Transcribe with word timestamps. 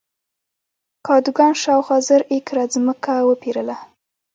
کادوګان 1.07 1.53
شاوخوا 1.63 1.97
زر 2.07 2.21
ایکره 2.31 2.63
ځمکه 2.73 3.13
وپېرله. 3.23 3.77